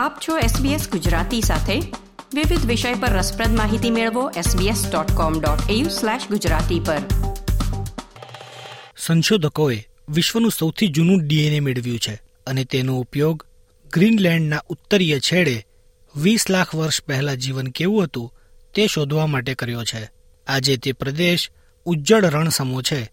આપ 0.00 0.20
છો 0.28 0.38
SBS 0.38 0.90
ગુજરાતી 0.90 1.40
સાથે. 1.40 1.80
વિવિધ 2.34 2.66
વિષય 2.66 2.94
પર 2.94 3.08
રસપ્રદ 3.08 3.56
માહિતી 3.56 3.90
મેળવો 3.90 4.30
sbs.com.au/gujarati 4.30 6.84
પર. 6.84 6.98
સંશોધકોએ 8.96 9.88
વિશ્વનું 10.08 10.50
સૌથી 10.50 10.88
જૂનું 10.88 11.26
ડીએનએ 11.26 11.60
મેળવ્યું 11.60 11.98
છે 11.98 12.22
અને 12.46 12.64
તેનો 12.64 12.98
ઉપયોગ 12.98 13.46
ગ્રીનલેન્ડના 13.94 14.62
ઉત્તરીય 14.68 15.20
છેડે 15.20 15.66
વીસ 16.16 16.50
લાખ 16.50 16.74
વર્ષ 16.74 17.02
પહેલા 17.02 17.34
જીવન 17.34 17.66
કેવું 17.66 18.04
હતું 18.04 18.34
તે 18.74 18.86
શોધવા 18.86 19.26
માટે 19.26 19.54
કર્યો 19.54 19.84
છે. 19.84 20.10
આજે 20.46 20.76
તે 20.76 20.92
પ્રદેશ 20.92 21.50
ઉજ્જડ 21.84 22.24
રણસમો 22.24 22.82
છે. 22.82 23.12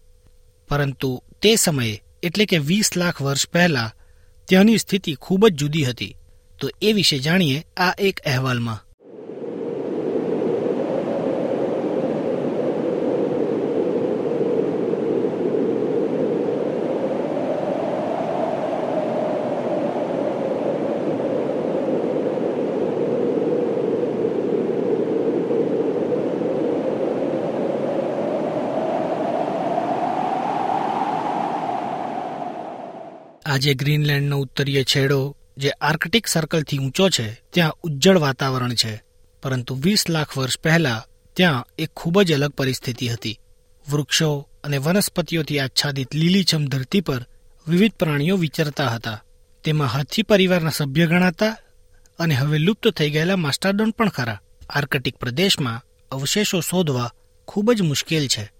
પરંતુ 0.68 1.22
તે 1.42 1.56
સમયે 1.56 2.02
એટલે 2.22 2.46
કે 2.46 2.58
વીસ 2.58 2.96
લાખ 2.96 3.22
વર્ષ 3.22 3.48
પહેલા 3.48 3.92
ત્યાંની 4.48 4.78
સ્થિતિ 4.78 5.14
ખૂબ 5.14 5.48
જ 5.48 5.52
જુદી 5.52 5.84
હતી. 5.84 6.17
તો 6.60 6.70
એ 6.82 6.92
વિશે 6.92 7.18
જાણીએ 7.18 7.64
આ 7.76 7.94
એક 7.98 8.20
અહેવાલમાં. 8.26 8.84
આજે 33.46 33.74
ગ્રીનલેન્ડનો 33.74 34.38
ઉત્તરીય 34.38 34.82
છેડો 34.82 35.36
જે 35.58 35.70
આર્કટિક 35.70 36.26
સર્કલથી 36.26 36.78
ઊંચો 36.78 37.08
છે, 37.08 37.40
ત્યાં 37.52 37.76
ઉજ્જળ 37.82 38.18
વાતાવરણ 38.18 38.74
છે. 38.74 39.02
પરંતુ 39.42 39.74
વીસ 39.74 40.10
લાખ 40.10 40.38
વર્ષ 40.38 40.58
પહેલા 40.58 41.04
ત્યાં 41.36 41.66
એક 41.78 41.90
ખૂબ 41.96 42.22
જ 42.22 42.32
અલગ 42.32 42.50
પરિસ્થિતિ 42.50 43.08
હતી. 43.08 43.40
વૃક્ષો 43.90 44.48
અને 44.64 44.78
વનસ્પતિઓથી 44.78 45.58
આચ્છાદિત 45.58 46.14
લીલીછમ 46.14 46.64
ધરતી 46.64 47.00
પર 47.00 47.26
વિવિધ 47.68 47.92
પ્રાણીઓ 47.92 48.36
વિચરતા 48.36 48.88
હતા. 48.88 49.22
તેમાં 49.64 49.88
હાથી 49.88 50.22
પરિવારના 50.22 50.70
સભ્ય 50.70 51.06
ગણાતા 51.06 51.56
અને 52.18 52.34
હવે 52.34 52.58
લુપ્ત 52.58 52.88
થઈ 52.88 53.10
ગયેલા 53.10 53.36
માસ્ટાડોન 53.36 53.90
પણ 53.90 54.08
ખરા. 54.08 54.40
આર્કટિક 54.70 55.16
પ્રદેશમાં 55.16 55.82
અવશેષો 56.10 56.60
શોધવા 56.60 57.12
ખૂબ 57.48 57.72
જ 57.72 57.82
મુશ્કેલ 57.82 58.26
છે. 58.26 58.52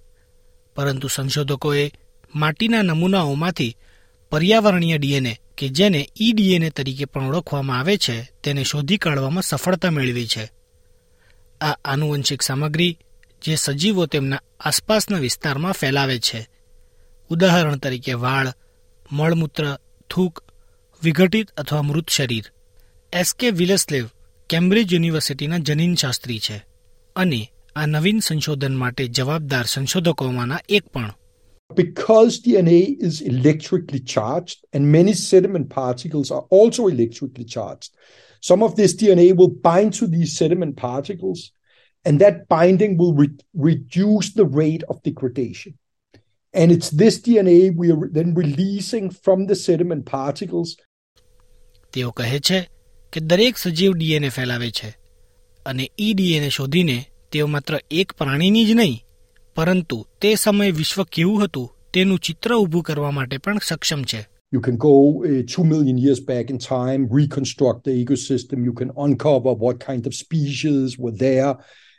પરંતુ 0.76 1.08
સંશોધકોએ 1.08 1.92
માટીના 2.34 2.82
નમૂનાઓમાંથી 2.82 3.76
પર્યાવરણીય 4.30 4.98
ડીએનએ 4.98 5.40
કે 5.58 5.68
જેને 5.68 6.08
ઈડીએનએ 6.20 6.70
તરીકે 6.70 7.04
પણ 7.04 7.24
ઓળખવામાં 7.24 7.78
આવે 7.78 7.96
છે, 7.96 8.30
તેને 8.44 8.64
શોધી 8.64 8.98
કાઢવામાં 8.98 9.42
સફળતા 9.42 9.90
મેળવી 9.90 10.26
છે. 10.26 10.50
આ 11.60 11.72
આનુવંશિક 11.84 12.42
સામગ્રી 12.42 12.98
જે 13.42 13.54
સજીવો 13.54 14.06
તેમના 14.06 14.40
આસપાસના 14.60 15.18
વિસ્તારમાં 15.18 15.72
ફેલાવે 15.72 16.18
છે. 16.18 16.48
ઉદાહરણ 17.28 17.76
તરીકે 17.76 18.12
વાળ, 18.12 18.52
મળમૂત્ર, 19.12 19.78
થૂક, 20.10 20.44
વિઘટિત 21.02 21.50
અથવા 21.50 21.82
મૃત 21.82 22.10
શરીર. 22.10 22.44
એસ 23.12 23.34
કે 23.34 23.50
વિલસલેવ 23.50 24.08
કેમ્બ્રિજ 24.50 24.92
યુનિવર્સિટીના 24.92 25.58
જનીનશાસ્ત્રી 25.58 26.38
છે. 26.38 26.64
અને 27.16 27.52
આ 27.76 27.86
નવીન 27.86 28.20
સંશોધન 28.20 28.76
માટે 28.76 29.06
જવાબદાર 29.06 29.64
સંશોધકોમાંના 29.64 30.60
એક 30.68 30.88
પણ. 30.88 31.14
Because 31.75 32.41
DNA 32.41 32.97
is 32.99 33.21
electrically 33.21 33.99
charged 33.99 34.65
and 34.73 34.91
many 34.91 35.13
sediment 35.13 35.69
particles 35.69 36.29
are 36.29 36.45
also 36.49 36.87
electrically 36.87 37.45
charged, 37.45 37.91
some 38.41 38.61
of 38.61 38.75
this 38.75 38.95
DNA 38.95 39.35
will 39.35 39.49
bind 39.49 39.93
to 39.95 40.07
these 40.07 40.37
sediment 40.37 40.75
particles 40.77 41.51
and 42.05 42.19
that 42.19 42.47
binding 42.47 42.97
will 42.97 43.13
re- 43.13 43.39
reduce 43.53 44.33
the 44.33 44.45
rate 44.45 44.83
of 44.89 45.01
degradation. 45.03 45.77
And 46.53 46.71
it's 46.71 46.89
this 46.91 47.19
DNA 47.19 47.75
we 47.75 47.91
are 47.91 48.09
then 48.11 48.35
releasing 48.35 49.09
from 49.09 49.47
the 49.47 49.55
sediment 49.55 50.05
particles. 50.05 50.75
તેઓ 51.93 52.11
કહે 52.11 52.39
છે 52.39 52.59
કે 53.13 53.19
દરેક 53.31 53.57
સજીવ 53.57 53.91
DNA 53.93 54.29
ફેલાવે 54.29 54.69
છે 54.71 54.89
અને 55.65 55.85
ઈ 55.99 56.13
DNA 56.13 56.49
શોધીને 56.49 56.97
તેઓ 57.31 57.47
માત્ર 57.47 57.73
એક 57.91 58.13
પ્રાણીની 58.19 58.65
જ 58.65 58.71
નહીં 58.79 58.95
પરંતુ 59.57 60.05
તે 60.21 60.35
સમયે 60.35 60.71
વિશ્વ 60.71 61.03
કેવું 61.11 61.41
હતું 61.43 61.67
તેનું 61.93 62.17
ચિત્ર 62.17 62.53
ઊભું 62.55 62.83
કરવા 62.83 63.11
માટે 63.11 63.37
પણ 63.37 63.57
સક્ષમ 63.63 64.03
છે 64.03 64.21
You 64.51 64.61
can 64.61 64.77
go 64.77 65.23
uh, 65.25 65.41
two 65.47 65.63
million 65.63 65.97
years 65.97 66.19
back 66.19 66.51
in 66.51 66.59
time, 66.59 67.07
reconstruct 67.09 67.79
the 67.85 68.05
ecosystem. 68.05 68.63
You 68.63 68.73
can 68.73 68.91
uncover 68.95 69.51
what 69.53 69.79
kind 69.79 70.05
of 70.05 70.13
species 70.13 70.95
were 70.95 71.15
there, 71.27 71.55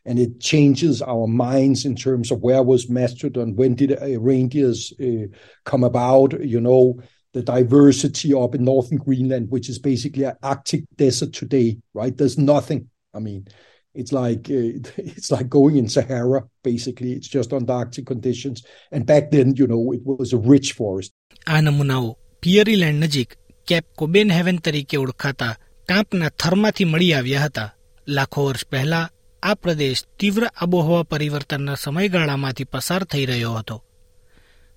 and 0.07 0.21
it 0.21 0.39
changes 0.39 1.03
our 1.03 1.27
minds 1.27 1.85
in 1.85 1.97
terms 1.97 2.31
of 2.31 2.39
where 2.43 2.63
was 2.63 2.89
mastodon, 2.89 3.57
when 3.57 3.75
did 3.75 3.91
uh, 3.93 4.21
reindeers 4.21 4.93
uh, 5.01 5.27
come 5.65 5.83
about. 5.83 6.31
You 6.55 6.61
know, 6.61 7.01
the 7.33 7.43
diversity 7.43 8.33
up 8.33 8.55
in 8.55 8.65
northern 8.65 8.99
Greenland, 8.99 9.51
which 9.51 9.69
is 9.69 9.81
basically 9.81 10.23
an 10.23 10.37
Arctic 10.41 10.85
desert 10.97 11.33
today. 11.33 11.79
Right? 11.93 12.17
There's 12.17 12.39
nothing. 12.39 12.89
I 13.13 13.19
mean, 13.19 13.49
it's 13.96 14.12
like 14.12 14.50
uh, 14.50 14.80
it's 14.98 15.32
like 15.32 15.50
going 15.50 15.78
in 15.78 15.88
Sahara. 15.90 16.44
Basically, 16.64 17.14
it's 17.14 17.28
just 17.28 17.54
under 17.54 17.74
Arctic 17.74 18.06
conditions. 18.06 18.64
And 18.92 19.06
back 19.06 19.32
then, 19.32 19.56
you 19.56 19.68
know, 19.68 19.92
it 19.92 20.02
was 20.06 20.34
a 20.34 20.42
rich 20.48 20.74
forest. 20.74 21.12
આ 21.48 21.62
નમૂનાઓ 21.62 22.08
પિયરીલેન્ડ 22.44 23.04
નજીક 23.04 23.32
cap 23.68 23.86
કોબેન 23.96 24.32
heaven 24.32 24.58
તરીકે 24.58 24.98
ઓળખાતા 24.98 25.54
કાંપના 25.90 26.30
થરમાંથી 26.44 26.86
મળી 26.86 27.14
આવ્યા 27.14 27.46
હતા 27.46 27.70
લાખો 28.08 28.46
વર્ષ 28.46 28.70
પહેલા 28.72 29.06
આ 29.44 29.56
પ્રદેશ 29.56 30.02
તીવ્ર 30.20 30.46
આબોહવા 30.48 31.04
પરિવર્તનના 31.04 31.76
સમયગાળામાંથી 31.76 32.72
પસાર 32.74 33.04
થઈ 33.06 33.26
રહ્યો 33.26 33.54
હતો 33.54 33.78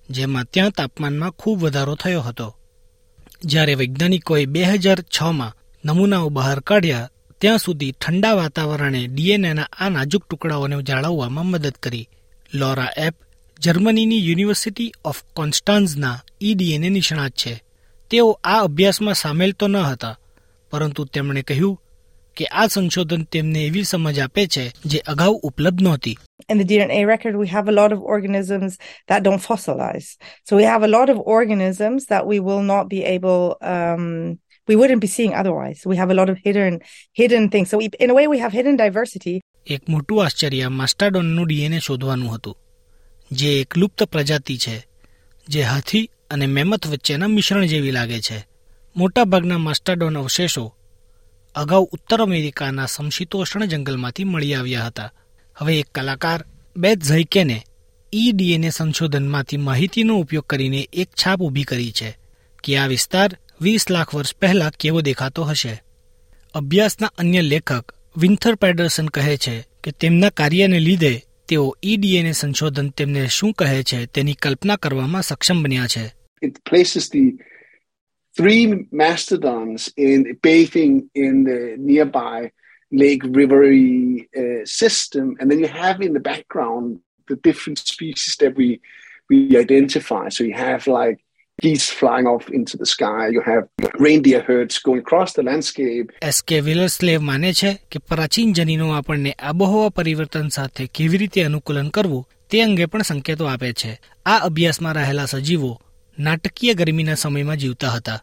જેમાં 0.09 0.51
ત્યાં 0.51 0.77
તાપમાનમાં 0.77 1.37
ખૂબ 1.39 1.59
વધારો 1.59 1.95
થયો 1.95 2.21
હતો 2.21 2.47
જ્યારે 3.45 3.75
વૈજ્ઞાનિકોએ 3.75 4.45
બે 4.47 4.63
હજાર 4.65 5.01
છમાં 5.15 5.57
નમૂનાઓ 5.83 6.29
બહાર 6.29 6.59
કાઢ્યા 6.61 7.09
ત્યાં 7.43 7.57
સુધી 7.57 7.91
ઠંડા 7.91 8.33
વાતાવરણે 8.33 9.07
ડીએનએના 9.07 9.63
આ 9.79 9.89
નાજુક 9.89 10.27
ટુકડાઓને 10.27 10.81
જાળવવામાં 10.81 11.45
મદદ 11.45 11.71
કરી. 11.71 12.09
લોરા 12.53 12.87
એપ 12.97 13.15
જર્મનીની 13.59 14.27
યુનિવર્સિટી 14.27 14.91
ઓફ 15.05 15.23
કોન્સ્ટાન્ઝના 15.23 16.19
ઈ 16.41 16.53
ડીએનએ 16.53 16.89
નિષ્ણાત 16.89 17.31
છે. 17.31 17.63
તેઓ 18.09 18.39
આ 18.43 18.63
અભ્યાસમાં 18.63 19.13
સામેલ 19.13 19.51
તો 19.51 19.67
ન 19.67 19.77
હતા 19.77 20.19
પરંતુ 20.71 21.05
તેમણે 21.05 21.41
કહ્યું 21.41 21.81
કે 22.37 22.45
આ 22.45 22.67
સંશોધન 22.67 23.23
તેમને 23.23 23.59
એવી 23.59 23.83
સમજ 23.83 24.19
આપે 24.19 24.47
છે 24.47 24.71
જે 24.85 24.99
અગાઉ 24.99 25.39
ઉપલબ્ધ 25.43 25.81
નહોતી. 25.81 26.17
In 26.51 26.57
the 26.57 26.67
DNA 26.71 27.05
record, 27.05 27.35
we 27.35 27.47
have 27.47 27.67
a 27.67 27.75
lot 27.81 27.91
of 27.93 27.99
organisms 28.17 28.71
that 29.09 29.19
don't 29.23 29.43
fossilize. 29.51 30.07
So 30.49 30.57
we 30.57 30.63
have 30.63 30.83
a 30.83 30.91
lot 30.97 31.09
of 31.09 31.17
organisms 31.39 32.05
that 32.05 32.23
we 32.31 32.39
will 32.39 32.63
not 32.63 32.87
be 32.87 33.03
able, 33.17 33.43
um, 33.61 34.39
we 34.67 34.75
wouldn't 34.75 35.01
be 35.01 35.07
seeing 35.07 35.33
otherwise. 35.33 35.85
We 35.85 35.97
have 35.97 36.09
a 36.09 36.13
lot 36.13 36.29
of 36.29 36.37
hidden, 36.39 36.81
hidden 37.13 37.49
things. 37.49 37.69
So 37.69 37.77
we, 37.77 37.89
in 37.99 38.09
a 38.09 38.13
way, 38.13 38.27
we 38.27 38.39
have 38.39 38.53
hidden 38.53 38.75
diversity. 38.77 39.41
એક 39.67 39.83
મોટું 39.87 40.17
આશ્ચર્ય 40.19 40.69
માસ્ટાડોનનું 40.71 41.45
DNA 41.47 41.79
શોધવાનું 41.79 42.31
હતું 42.31 42.55
જે 43.31 43.49
એક 43.59 43.77
લુપ્ત 43.77 43.99
પ્રજાતિ 44.05 44.55
છે 44.57 44.75
જે 45.47 45.61
હાથી 45.63 46.09
અને 46.29 46.47
મેમથ 46.47 46.87
વચ્ચેના 46.87 47.29
મિશ્રણ 47.29 47.67
જેવી 47.67 47.91
લાગે 47.91 48.19
છે 48.19 48.39
મોટાભાગના 48.95 49.59
માસ્ટાડોન 49.59 50.17
અવશેષો 50.17 50.65
અગાઉ 51.55 51.83
ઉત્તર 51.91 52.19
અમેરિકાના 52.21 52.87
સમશીતોષ્ણ 52.87 53.63
જંગલમાંથી 53.65 54.25
મળી 54.25 54.55
આવ્યા 54.55 54.89
હતા 54.89 55.13
હવે 55.57 55.73
એક 55.79 55.89
કલાકાર 55.91 56.41
બેથ 56.75 57.03
ઝૈકેને 57.03 57.57
ઈ 58.13 58.31
ડીએનએ 58.33 58.69
સંશોધનમાંથી 58.71 59.57
માહિતીનો 59.59 60.19
ઉપયોગ 60.19 60.47
કરીને 60.47 60.81
એક 60.93 61.09
છાપ 61.15 61.39
ઊભી 61.41 61.63
કરી 61.63 61.93
છે 61.93 62.09
કે 62.63 62.77
આ 62.77 62.87
વિસ્તાર 62.87 63.31
વીસ 63.65 63.83
લાખ 63.89 64.15
વર્ષ 64.15 64.35
પહેલા 64.35 64.71
કેવો 64.79 65.01
દેખાતો 65.01 65.43
હશે 65.43 65.75
અભ્યાસના 66.53 67.11
અન્ય 67.17 67.41
લેખક 67.41 67.93
વિન્થર 68.17 68.55
પેડરસન 68.55 69.07
કહે 69.07 69.35
છે 69.37 69.55
કે 69.83 69.91
તેમના 70.01 70.35
કાર્યને 70.39 70.79
લીધે 70.79 71.13
તેઓ 71.47 71.65
ઈડીએનએ 71.83 72.33
સંશોધન 72.33 72.89
તેમને 72.97 73.23
શું 73.27 73.53
કહે 73.53 73.79
છે 73.83 73.99
તેની 74.07 74.41
કલ્પના 74.43 74.75
કરવામાં 74.75 75.27
સક્ષમ 75.29 75.63
બન્યા 75.63 75.87
છે 75.87 76.05
it 76.41 76.55
places 76.69 77.05
the 77.09 77.25
three 78.35 78.63
mastodons 79.01 79.81
in 79.97 80.19
bathing 80.41 80.93
in 81.15 81.43
the 81.43 81.59
nearby 81.89 82.51
lake 82.91 83.23
rivery 83.39 84.27
uh, 84.41 84.61
system 84.65 85.25
and 85.39 85.49
then 85.49 85.59
you 85.59 85.71
have 85.83 86.01
in 86.01 86.13
the 86.13 86.25
background 86.31 86.87
the 87.29 87.37
different 87.47 87.79
species 87.93 88.33
that 88.41 88.53
we 88.55 88.69
we 89.29 89.37
identify 89.57 90.25
so 90.29 90.43
you 90.43 90.57
have 90.67 90.83
like 90.99 91.19
geese 91.63 91.87
flying 91.99 92.27
off 92.33 92.45
into 92.59 92.77
the 92.81 92.87
sky 92.93 93.23
you 93.35 93.43
have 93.51 93.63
reindeer 94.05 94.41
herds 94.47 94.75
going 94.85 95.01
across 95.05 95.33
the 95.37 95.45
landscape 95.49 96.07
Eske 96.43 96.59
Willerslev 96.61 97.21
માને 97.21 97.49
છે 97.53 97.71
કે 97.91 97.99
પ્રાચીન 98.09 98.53
જનીનો 98.53 98.87
આપણને 98.93 99.31
આબોહવા 99.51 99.89
પરિવર્તન 99.89 100.49
સાથે 100.49 100.87
કેવી 100.99 101.21
રીતે 101.23 101.45
અનુકૂલન 101.45 101.91
કરવું 101.91 102.23
તે 102.51 102.63
અંગે 102.63 102.85
પણ 102.85 103.03
સંકેતો 103.03 103.49
આપે 103.49 103.73
છે 103.81 103.91
આ 104.25 104.39
અભ્યાસમાં 104.49 104.95
રહેલા 104.95 105.27
સજીવો 105.33 105.71
નાટકીય 106.17 106.73
ગરમીના 106.73 107.15
સમયમાં 107.15 107.57
જીવતા 107.57 107.93
હતા 107.97 108.19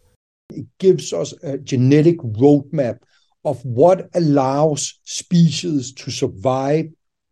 It 0.51 0.67
gives 0.85 1.09
us 1.13 1.31
a 1.43 1.53
genetic 1.73 2.19
roadmap 2.43 2.97
of 3.45 3.57
what 3.81 3.99
allows 4.21 4.83
species 5.19 5.83
to 6.01 6.07
survive 6.21 6.87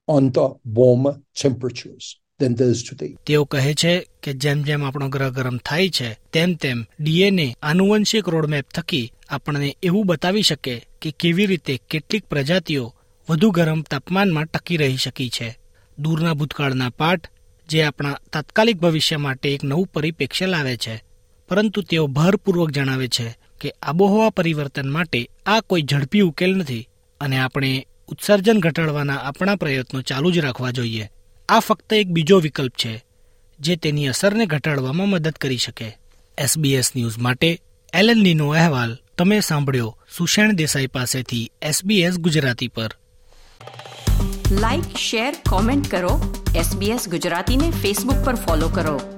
under 0.08 0.46
warmer 0.78 1.14
temperatures 1.43 2.06
than 2.38 2.55
there 2.55 2.75
today. 2.88 3.17
તેઓ 3.25 3.44
કહે 3.44 3.75
છે 3.75 4.06
કે 4.23 4.35
જેમ 4.35 4.62
જેમ 4.62 4.85
આપણો 4.85 5.08
ગ્રહ 5.08 5.31
ગરમ 5.31 5.58
થાય 5.58 5.88
છે, 5.88 6.19
તેમ 6.32 6.55
તેમ 6.55 6.87
ડીએનએ 7.00 7.56
આનુવંશિક 7.62 8.29
રોડમેપ 8.29 8.69
થકી 8.69 9.11
આપણને 9.31 9.76
એવું 9.82 10.06
બતાવી 10.06 10.43
શકે 10.43 10.75
કે 11.00 11.11
કેવી 11.11 11.46
રીતે 11.46 11.75
કેટલીક 11.90 12.25
પ્રજાતિઓ 12.25 12.94
વધુ 13.29 13.50
ગરમ 13.50 13.82
તાપમાનમાં 13.82 14.46
ટકી 14.46 14.76
રહી 14.76 14.96
શકી 14.96 15.29
છે. 15.29 15.58
દૂરના 15.99 16.35
ભૂતકાળના 16.35 16.90
પાઠ, 16.90 17.26
જે 17.69 17.82
આપણા 17.82 18.20
તાત્કાલિક 18.32 18.76
ભવિષ્ય 18.76 19.17
માટે 19.17 19.55
એક 19.55 19.62
નવું 19.64 19.87
પરિપ્રેક્ષ્ય 19.87 20.46
લાવે 20.46 20.76
છે. 20.76 21.02
પરંતુ 21.49 21.82
તેઓ 21.82 22.06
ભારપૂર્વક 22.06 22.70
જણાવે 22.70 23.08
છે 23.08 23.35
કે 23.61 23.69
આબોહવા 23.82 24.31
પરિવર્તન 24.31 24.88
માટે 24.88 25.20
આ 25.46 25.61
કોઈ 25.61 25.82
ઝડપી 25.82 26.20
ઉકેલ 26.20 26.56
નથી 26.56 26.88
અને 27.20 27.37
આપણે 27.38 27.87
ઉત્સર્જન 28.08 28.61
ઘટાડવાના 28.61 29.23
આપણા 29.29 29.56
પ્રયત્નો 29.56 30.02
ચાલુ 30.02 30.31
જ 30.31 30.38
રાખવા 30.38 30.70
જોઈએ. 30.70 31.11
આ 31.49 31.59
ફક્ત 31.59 31.93
એક 31.93 32.09
બીજો 32.09 32.39
વિકલ્પ 32.39 32.73
છે, 32.73 33.05
જે 33.61 33.77
તેની 33.77 34.09
અસરને 34.09 34.47
ઘટાડવામાં 34.47 35.09
મદદ 35.09 35.31
કરી 35.31 35.56
શકે. 35.56 35.99
એસબીએસ 36.39 36.97
ન્યૂઝ 36.97 37.19
માટે, 37.19 37.61
એલન 37.95 38.19
લીનો 38.19 38.49
અહેવાલ, 38.49 38.99
તમે 39.19 39.41
સાંભળ્યો 39.41 39.99
સુષેણ 40.17 40.53
દેસાઈ 40.53 40.87
પાસેથી 40.87 41.50
એસબીએસ 41.62 42.19
ગુજરાતી 42.19 42.69
પર. 42.69 42.97
લાઇક 44.50 44.97
શેર 44.97 45.35
કોમેન્ટ 45.49 45.91
કરો. 45.91 46.45
એસબીએસ 46.56 47.09
ગુજરાતીને 47.09 47.71
ફેસબુક 47.71 48.25
પર 48.25 48.35
ફોલો 48.35 48.69
કરો. 48.69 49.18